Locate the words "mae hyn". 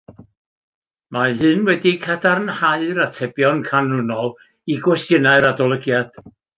1.17-1.61